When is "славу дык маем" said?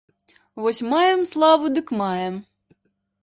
1.31-2.35